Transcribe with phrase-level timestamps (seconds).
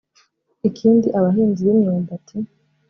[0.69, 2.35] Ikindi abahinzi b’imyumbati